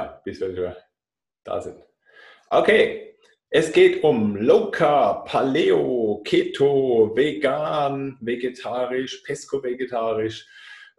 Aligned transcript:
Ja, 0.00 0.18
bis 0.24 0.40
wir 0.40 0.78
da 1.44 1.60
sind. 1.60 1.76
Okay, 2.48 3.18
es 3.50 3.70
geht 3.70 4.02
um 4.02 4.34
Low 4.34 4.70
Carb, 4.70 5.28
Paleo, 5.28 6.22
Keto, 6.24 7.12
Vegan, 7.14 8.16
Vegetarisch, 8.22 9.22
Pesco-Vegetarisch, 9.26 10.46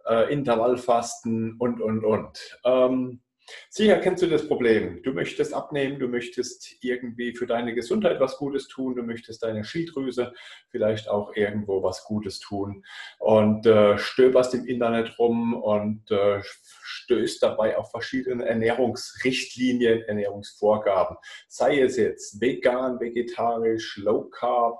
äh, 0.06 0.32
Intervallfasten 0.32 1.56
und, 1.58 1.80
und, 1.80 2.04
und. 2.04 2.60
Ähm, 2.64 3.22
Sicher 3.70 3.98
kennst 3.98 4.22
du 4.22 4.26
das 4.28 4.46
Problem. 4.46 5.02
Du 5.02 5.12
möchtest 5.12 5.52
abnehmen, 5.54 5.98
du 5.98 6.08
möchtest 6.08 6.76
irgendwie 6.82 7.34
für 7.34 7.46
deine 7.46 7.74
Gesundheit 7.74 8.20
was 8.20 8.36
Gutes 8.36 8.68
tun, 8.68 8.94
du 8.94 9.02
möchtest 9.02 9.42
deine 9.42 9.64
Schilddrüse 9.64 10.32
vielleicht 10.68 11.08
auch 11.08 11.34
irgendwo 11.34 11.82
was 11.82 12.04
Gutes 12.04 12.38
tun 12.38 12.84
und 13.18 13.66
äh, 13.66 13.98
stöberst 13.98 14.54
im 14.54 14.66
Internet 14.66 15.18
rum 15.18 15.54
und 15.54 16.10
äh, 16.10 16.40
stößt 16.42 17.42
dabei 17.42 17.76
auf 17.76 17.90
verschiedene 17.90 18.44
Ernährungsrichtlinien, 18.44 20.02
Ernährungsvorgaben. 20.02 21.16
Sei 21.48 21.80
es 21.80 21.96
jetzt 21.96 22.40
vegan, 22.40 23.00
vegetarisch, 23.00 23.96
low 23.96 24.28
carb, 24.30 24.78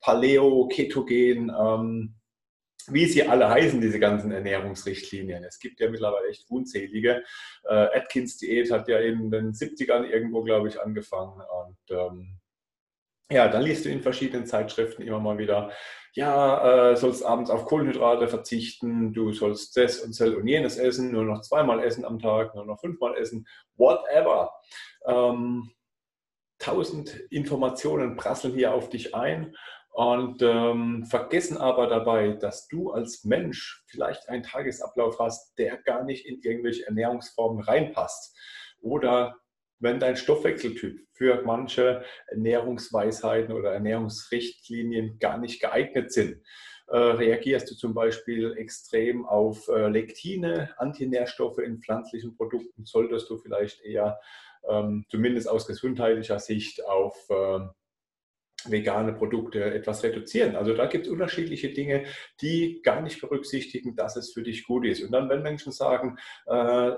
Paleo, 0.00 0.68
Ketogen. 0.68 1.50
Ähm, 1.58 2.14
wie 2.92 3.06
sie 3.06 3.26
alle 3.26 3.48
heißen, 3.48 3.80
diese 3.80 3.98
ganzen 3.98 4.32
Ernährungsrichtlinien. 4.32 5.44
Es 5.44 5.58
gibt 5.58 5.80
ja 5.80 5.90
mittlerweile 5.90 6.28
echt 6.28 6.50
unzählige. 6.50 7.22
Äh, 7.64 7.98
Atkins-Diät 7.98 8.70
hat 8.70 8.88
ja 8.88 8.98
in 8.98 9.30
den 9.30 9.52
70ern 9.52 10.04
irgendwo, 10.04 10.42
glaube 10.42 10.68
ich, 10.68 10.80
angefangen. 10.80 11.40
Und 11.40 11.78
ähm, 11.90 12.40
ja, 13.30 13.48
dann 13.48 13.62
liest 13.62 13.84
du 13.84 13.88
in 13.88 14.02
verschiedenen 14.02 14.46
Zeitschriften 14.46 15.02
immer 15.02 15.20
mal 15.20 15.38
wieder, 15.38 15.72
ja, 16.12 16.90
äh, 16.92 16.96
sollst 16.96 17.24
abends 17.24 17.50
auf 17.50 17.64
Kohlenhydrate 17.64 18.28
verzichten, 18.28 19.12
du 19.12 19.32
sollst 19.32 19.76
das 19.76 20.00
und 20.00 20.18
das 20.18 20.28
und 20.28 20.46
jenes 20.46 20.76
essen, 20.76 21.10
nur 21.10 21.24
noch 21.24 21.40
zweimal 21.40 21.82
essen 21.82 22.04
am 22.04 22.20
Tag, 22.20 22.54
nur 22.54 22.64
noch 22.64 22.80
fünfmal 22.80 23.16
essen, 23.16 23.46
whatever. 23.76 24.52
Ähm, 25.06 25.72
tausend 26.58 27.14
Informationen 27.30 28.16
prasseln 28.16 28.54
hier 28.54 28.74
auf 28.74 28.88
dich 28.90 29.14
ein 29.14 29.56
und 29.94 30.42
ähm, 30.42 31.04
vergessen 31.04 31.56
aber 31.56 31.86
dabei, 31.86 32.30
dass 32.30 32.66
du 32.66 32.90
als 32.90 33.22
Mensch 33.22 33.84
vielleicht 33.86 34.28
einen 34.28 34.42
Tagesablauf 34.42 35.20
hast, 35.20 35.56
der 35.56 35.76
gar 35.76 36.02
nicht 36.02 36.26
in 36.26 36.40
irgendwelche 36.42 36.84
Ernährungsformen 36.84 37.62
reinpasst. 37.62 38.36
Oder 38.80 39.36
wenn 39.78 40.00
dein 40.00 40.16
Stoffwechseltyp 40.16 41.06
für 41.12 41.42
manche 41.44 42.02
Ernährungsweisheiten 42.26 43.54
oder 43.54 43.72
Ernährungsrichtlinien 43.72 45.20
gar 45.20 45.38
nicht 45.38 45.60
geeignet 45.60 46.12
sind. 46.12 46.42
Äh, 46.88 46.96
reagierst 46.96 47.70
du 47.70 47.76
zum 47.76 47.94
Beispiel 47.94 48.52
extrem 48.56 49.24
auf 49.24 49.68
äh, 49.68 49.86
Lektine, 49.86 50.74
Antinährstoffe 50.76 51.58
in 51.58 51.80
pflanzlichen 51.80 52.36
Produkten, 52.36 52.84
solltest 52.84 53.30
du 53.30 53.38
vielleicht 53.38 53.80
eher, 53.84 54.18
ähm, 54.68 55.06
zumindest 55.08 55.48
aus 55.48 55.68
gesundheitlicher 55.68 56.40
Sicht, 56.40 56.84
auf 56.84 57.16
äh, 57.30 57.60
vegane 58.70 59.12
Produkte 59.12 59.62
etwas 59.62 60.02
reduzieren. 60.02 60.56
Also 60.56 60.74
da 60.74 60.86
gibt 60.86 61.06
es 61.06 61.12
unterschiedliche 61.12 61.70
Dinge, 61.70 62.04
die 62.40 62.80
gar 62.82 63.00
nicht 63.00 63.20
berücksichtigen, 63.20 63.96
dass 63.96 64.16
es 64.16 64.32
für 64.32 64.42
dich 64.42 64.64
gut 64.66 64.86
ist. 64.86 65.02
Und 65.02 65.12
dann, 65.12 65.28
wenn 65.28 65.42
Menschen 65.42 65.72
sagen, 65.72 66.16
äh, 66.46 66.92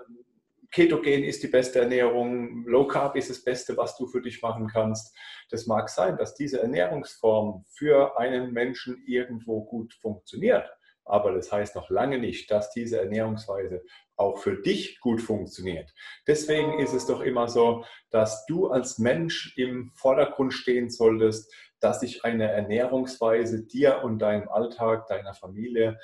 Ketogen 0.71 1.25
ist 1.25 1.43
die 1.43 1.49
beste 1.49 1.81
Ernährung, 1.81 2.65
Low 2.67 2.87
Carb 2.87 3.17
ist 3.17 3.31
das 3.31 3.43
Beste, 3.43 3.77
was 3.77 3.97
du 3.97 4.07
für 4.09 4.21
dich 4.21 4.43
machen 4.43 4.69
kannst. 4.69 5.17
Das 5.51 5.67
mag 5.67 5.89
sein, 5.89 6.17
dass 6.17 6.35
diese 6.35 6.61
Ernährungsform 6.61 7.65
für 7.69 8.19
einen 8.19 8.53
Menschen 8.53 9.03
irgendwo 9.07 9.65
gut 9.65 9.95
funktioniert. 9.95 10.69
Aber 11.07 11.33
das 11.33 11.51
heißt 11.51 11.77
noch 11.77 11.89
lange 11.89 12.19
nicht, 12.19 12.51
dass 12.51 12.71
diese 12.73 13.01
Ernährungsweise 13.01 13.83
auch 14.17 14.39
für 14.39 14.61
dich 14.61 15.01
gut 15.01 15.23
funktioniert. 15.23 15.95
Deswegen 16.27 16.79
ist 16.79 16.93
es 16.93 17.07
doch 17.07 17.21
immer 17.21 17.49
so, 17.49 17.85
dass 18.11 18.45
du 18.47 18.69
als 18.69 18.99
Mensch 18.99 19.57
im 19.57 19.93
Vordergrund 19.95 20.53
stehen 20.53 20.91
solltest, 20.91 21.55
dass 21.81 22.01
sich 22.01 22.25
eine 22.25 22.51
Ernährungsweise 22.51 23.65
dir 23.65 24.03
und 24.03 24.19
deinem 24.19 24.49
Alltag, 24.49 25.07
deiner 25.07 25.35
Familie 25.35 25.99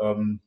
ähm, 0.00 0.40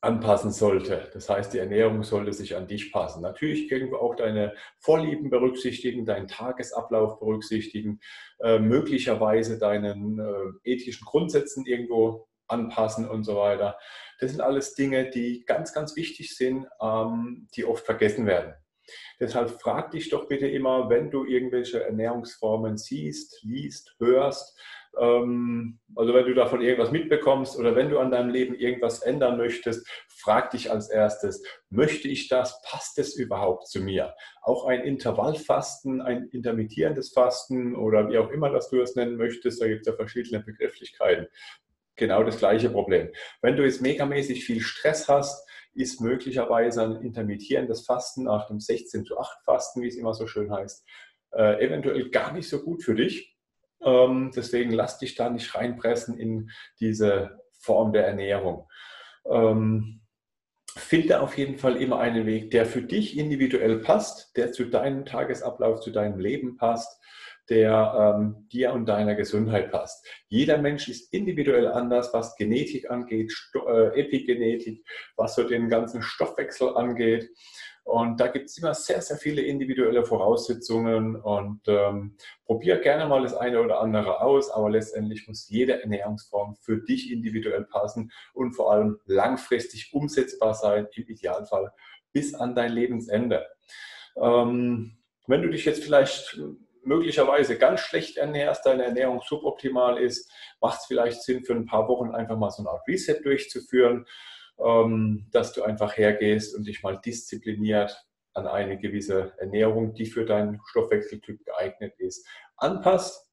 anpassen 0.00 0.50
sollte. 0.50 1.08
Das 1.12 1.28
heißt, 1.28 1.54
die 1.54 1.58
Ernährung 1.58 2.02
sollte 2.02 2.32
sich 2.32 2.56
an 2.56 2.66
dich 2.66 2.92
passen. 2.92 3.22
Natürlich 3.22 3.70
irgendwo 3.70 3.96
auch 3.96 4.14
deine 4.14 4.54
Vorlieben 4.78 5.30
berücksichtigen, 5.30 6.04
deinen 6.04 6.28
Tagesablauf 6.28 7.18
berücksichtigen, 7.18 8.00
äh, 8.40 8.58
möglicherweise 8.58 9.58
deinen 9.58 10.18
äh, 10.18 10.70
ethischen 10.70 11.04
Grundsätzen 11.06 11.64
irgendwo 11.66 12.26
anpassen 12.48 13.08
und 13.08 13.24
so 13.24 13.36
weiter. 13.36 13.78
Das 14.20 14.30
sind 14.30 14.40
alles 14.40 14.74
Dinge, 14.74 15.10
die 15.10 15.44
ganz, 15.44 15.72
ganz 15.72 15.96
wichtig 15.96 16.36
sind, 16.36 16.66
ähm, 16.80 17.48
die 17.56 17.64
oft 17.64 17.84
vergessen 17.84 18.26
werden. 18.26 18.54
Deshalb 19.18 19.50
frag 19.62 19.92
dich 19.92 20.10
doch 20.10 20.28
bitte 20.28 20.46
immer, 20.46 20.90
wenn 20.90 21.10
du 21.10 21.24
irgendwelche 21.24 21.82
Ernährungsformen 21.82 22.76
siehst, 22.76 23.42
liest, 23.42 23.94
hörst, 23.98 24.58
ähm, 24.98 25.80
also 25.96 26.14
wenn 26.14 26.26
du 26.26 26.34
davon 26.34 26.60
irgendwas 26.60 26.90
mitbekommst 26.90 27.58
oder 27.58 27.74
wenn 27.74 27.90
du 27.90 27.98
an 27.98 28.10
deinem 28.10 28.30
Leben 28.30 28.54
irgendwas 28.54 29.00
ändern 29.00 29.36
möchtest, 29.36 29.86
frag 30.08 30.50
dich 30.50 30.70
als 30.70 30.88
erstes, 30.88 31.42
möchte 31.70 32.08
ich 32.08 32.28
das? 32.28 32.60
Passt 32.62 32.98
es 32.98 33.16
überhaupt 33.16 33.68
zu 33.68 33.80
mir? 33.80 34.14
Auch 34.42 34.66
ein 34.66 34.82
Intervallfasten, 34.82 36.00
ein 36.00 36.28
intermittierendes 36.28 37.12
Fasten 37.12 37.74
oder 37.74 38.08
wie 38.08 38.18
auch 38.18 38.30
immer 38.30 38.50
das 38.50 38.70
du 38.70 38.80
es 38.80 38.94
nennen 38.94 39.16
möchtest, 39.16 39.60
da 39.60 39.66
gibt 39.66 39.82
es 39.82 39.86
ja 39.86 39.94
verschiedene 39.94 40.42
Begrifflichkeiten 40.42 41.26
genau 41.96 42.22
das 42.22 42.38
gleiche 42.38 42.70
Problem. 42.70 43.08
Wenn 43.42 43.56
du 43.56 43.64
jetzt 43.64 43.82
megamäßig 43.82 44.44
viel 44.44 44.60
Stress 44.60 45.08
hast, 45.08 45.48
ist 45.74 46.00
möglicherweise 46.00 46.82
ein 46.82 47.02
intermittierendes 47.02 47.84
Fasten 47.84 48.24
nach 48.24 48.46
dem 48.46 48.60
16 48.60 49.04
zu 49.04 49.18
8 49.18 49.44
Fasten, 49.44 49.82
wie 49.82 49.88
es 49.88 49.96
immer 49.96 50.14
so 50.14 50.26
schön 50.26 50.52
heißt, 50.52 50.86
äh, 51.32 51.64
eventuell 51.64 52.10
gar 52.10 52.32
nicht 52.32 52.48
so 52.48 52.62
gut 52.62 52.82
für 52.82 52.94
dich. 52.94 53.36
Ähm, 53.82 54.30
deswegen 54.34 54.70
lass 54.70 54.98
dich 54.98 55.14
da 55.14 55.28
nicht 55.30 55.54
reinpressen 55.54 56.16
in 56.16 56.50
diese 56.80 57.40
Form 57.58 57.92
der 57.92 58.06
Ernährung. 58.06 58.68
Ähm, 59.28 60.00
finde 60.76 61.20
auf 61.20 61.36
jeden 61.36 61.58
Fall 61.58 61.76
immer 61.76 61.98
einen 61.98 62.26
Weg, 62.26 62.50
der 62.50 62.66
für 62.66 62.82
dich 62.82 63.16
individuell 63.16 63.78
passt, 63.78 64.36
der 64.36 64.52
zu 64.52 64.64
deinem 64.64 65.04
Tagesablauf, 65.04 65.80
zu 65.80 65.90
deinem 65.90 66.18
Leben 66.18 66.56
passt 66.56 67.00
der 67.48 68.16
ähm, 68.16 68.48
dir 68.52 68.72
und 68.72 68.86
deiner 68.86 69.14
Gesundheit 69.14 69.70
passt. 69.70 70.06
Jeder 70.28 70.58
Mensch 70.58 70.88
ist 70.88 71.12
individuell 71.12 71.68
anders, 71.68 72.12
was 72.12 72.36
Genetik 72.36 72.90
angeht, 72.90 73.32
Sto 73.32 73.66
äh, 73.66 74.00
Epigenetik, 74.00 74.84
was 75.16 75.34
so 75.34 75.44
den 75.44 75.68
ganzen 75.68 76.02
Stoffwechsel 76.02 76.76
angeht. 76.76 77.30
Und 77.84 78.18
da 78.18 78.28
gibt 78.28 78.48
es 78.48 78.56
immer 78.56 78.72
sehr, 78.72 79.02
sehr 79.02 79.18
viele 79.18 79.42
individuelle 79.42 80.04
Voraussetzungen 80.04 81.16
und 81.16 81.60
ähm, 81.66 82.16
probier 82.46 82.78
gerne 82.78 83.06
mal 83.06 83.22
das 83.22 83.34
eine 83.34 83.60
oder 83.60 83.80
andere 83.80 84.22
aus, 84.22 84.50
aber 84.50 84.70
letztendlich 84.70 85.28
muss 85.28 85.50
jede 85.50 85.82
Ernährungsform 85.82 86.56
für 86.56 86.78
dich 86.78 87.12
individuell 87.12 87.64
passen 87.64 88.10
und 88.32 88.54
vor 88.54 88.72
allem 88.72 88.98
langfristig 89.04 89.92
umsetzbar 89.92 90.54
sein, 90.54 90.88
im 90.94 91.06
Idealfall 91.06 91.72
bis 92.12 92.34
an 92.34 92.54
dein 92.54 92.72
Lebensende. 92.72 93.46
Ähm, 94.16 94.96
wenn 95.26 95.42
du 95.42 95.50
dich 95.50 95.66
jetzt 95.66 95.84
vielleicht 95.84 96.40
möglicherweise 96.86 97.58
ganz 97.58 97.80
schlecht 97.80 98.16
ernährst, 98.16 98.66
deine 98.66 98.84
Ernährung 98.84 99.22
suboptimal 99.26 99.98
ist, 99.98 100.30
macht 100.60 100.80
es 100.80 100.86
vielleicht 100.86 101.22
Sinn, 101.22 101.44
für 101.44 101.54
ein 101.54 101.66
paar 101.66 101.88
Wochen 101.88 102.14
einfach 102.14 102.36
mal 102.36 102.50
so 102.50 102.62
eine 102.62 102.70
Art 102.70 102.86
Reset 102.88 103.20
durchzuführen, 103.22 104.06
ähm, 104.58 105.26
dass 105.32 105.52
du 105.52 105.62
einfach 105.62 105.96
hergehst 105.96 106.56
und 106.56 106.66
dich 106.66 106.82
mal 106.82 107.00
diszipliniert 107.00 107.96
an 108.34 108.46
eine 108.46 108.78
gewisse 108.78 109.32
Ernährung, 109.38 109.94
die 109.94 110.06
für 110.06 110.24
deinen 110.24 110.60
Stoffwechseltyp 110.66 111.44
geeignet 111.44 111.94
ist, 111.98 112.26
anpasst 112.56 113.30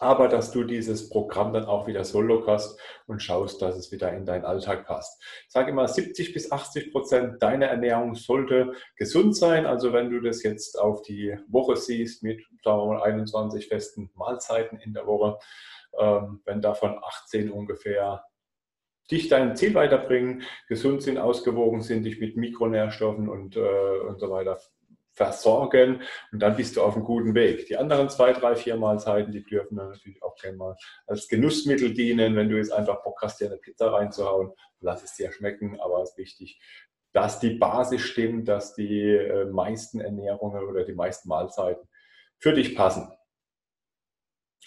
aber 0.00 0.28
dass 0.28 0.52
du 0.52 0.64
dieses 0.64 1.08
Programm 1.08 1.52
dann 1.52 1.64
auch 1.64 1.86
wieder 1.86 2.04
so 2.04 2.20
lockerst 2.20 2.78
und 3.06 3.22
schaust, 3.22 3.60
dass 3.62 3.76
es 3.76 3.90
wieder 3.92 4.12
in 4.12 4.24
deinen 4.24 4.44
Alltag 4.44 4.86
passt. 4.86 5.22
Ich 5.46 5.52
sage 5.52 5.70
immer, 5.70 5.88
70 5.88 6.32
bis 6.32 6.52
80 6.52 6.92
Prozent 6.92 7.42
deiner 7.42 7.66
Ernährung 7.66 8.14
sollte 8.14 8.72
gesund 8.96 9.36
sein. 9.36 9.66
Also 9.66 9.92
wenn 9.92 10.10
du 10.10 10.20
das 10.20 10.42
jetzt 10.42 10.78
auf 10.78 11.02
die 11.02 11.36
Woche 11.48 11.76
siehst 11.76 12.22
mit, 12.22 12.42
sagen 12.62 12.78
wir 12.78 12.86
mal, 12.86 13.02
21 13.02 13.68
festen 13.68 14.10
Mahlzeiten 14.14 14.78
in 14.78 14.92
der 14.92 15.06
Woche, 15.06 15.38
ähm, 15.98 16.40
wenn 16.44 16.60
davon 16.60 16.98
18 17.02 17.50
ungefähr 17.50 18.24
dich 19.10 19.28
deinem 19.28 19.56
Ziel 19.56 19.74
weiterbringen, 19.74 20.42
gesund 20.68 21.02
sind, 21.02 21.18
ausgewogen 21.18 21.80
sind, 21.80 22.04
dich 22.04 22.20
mit 22.20 22.36
Mikronährstoffen 22.36 23.28
und, 23.28 23.56
äh, 23.56 24.00
und 24.06 24.20
so 24.20 24.30
weiter 24.30 24.58
versorgen 25.18 26.00
und 26.32 26.40
dann 26.40 26.56
bist 26.56 26.76
du 26.76 26.82
auf 26.82 26.94
einem 26.94 27.04
guten 27.04 27.34
Weg. 27.34 27.66
Die 27.66 27.76
anderen 27.76 28.08
zwei, 28.08 28.32
drei, 28.32 28.56
vier 28.56 28.76
Mahlzeiten, 28.76 29.32
die 29.32 29.44
dürfen 29.44 29.76
dann 29.76 29.90
natürlich 29.90 30.22
auch 30.22 30.36
gerne 30.36 30.56
mal 30.56 30.76
als 31.06 31.28
Genussmittel 31.28 31.92
dienen. 31.92 32.36
Wenn 32.36 32.48
du 32.48 32.56
jetzt 32.56 32.72
einfach 32.72 33.02
Bock 33.02 33.20
hast, 33.20 33.40
dir 33.40 33.48
eine 33.48 33.58
Pizza 33.58 33.92
reinzuhauen, 33.92 34.52
lass 34.80 35.02
es 35.02 35.14
dir 35.14 35.30
schmecken, 35.32 35.78
aber 35.80 36.02
es 36.02 36.10
ist 36.10 36.18
wichtig, 36.18 36.60
dass 37.12 37.40
die 37.40 37.54
Basis 37.54 38.02
stimmt, 38.02 38.48
dass 38.48 38.74
die 38.74 39.10
äh, 39.10 39.46
meisten 39.46 40.00
Ernährungen 40.00 40.64
oder 40.64 40.84
die 40.84 40.94
meisten 40.94 41.28
Mahlzeiten 41.28 41.88
für 42.38 42.52
dich 42.52 42.76
passen. 42.76 43.10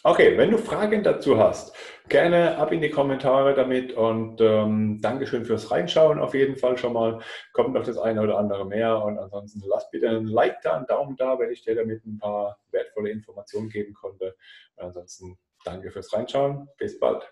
Okay, 0.04 0.36
wenn 0.36 0.50
du 0.50 0.58
Fragen 0.58 1.04
dazu 1.04 1.38
hast, 1.38 1.76
gerne 2.10 2.58
ab 2.58 2.72
in 2.72 2.82
die 2.82 2.90
Kommentare 2.90 3.54
damit 3.54 3.94
und 3.94 4.42
ähm, 4.42 5.00
Dankeschön 5.00 5.46
fürs 5.46 5.70
Reinschauen 5.70 6.20
auf 6.20 6.34
jeden 6.34 6.56
Fall 6.56 6.76
schon 6.78 6.94
mal. 6.94 7.20
Kommt 7.54 7.74
noch 7.76 7.84
das 7.84 8.00
eine 8.00 8.22
oder 8.22 8.40
andere 8.40 8.66
mehr 8.66 9.04
und 9.04 9.20
ansonsten 9.20 9.62
lass 9.68 9.92
bitte 9.92 10.10
ein 10.10 10.26
Like 10.26 10.60
da, 10.64 10.76
einen 10.76 10.88
Daumen 10.88 11.16
da, 11.18 11.38
wenn 11.38 11.52
ich 11.52 11.64
dir 11.64 11.76
damit 11.76 12.04
ein 12.06 12.18
paar 12.18 12.58
wertvolle 12.72 13.12
Informationen 13.12 13.70
geben 13.70 13.94
konnte. 13.94 14.36
Und 14.76 14.86
ansonsten 14.86 15.38
danke 15.66 15.92
fürs 15.92 16.12
Reinschauen. 16.12 16.68
Bis 16.78 17.00
bald. 17.00 17.32